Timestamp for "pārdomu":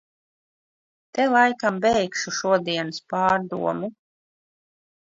3.15-3.93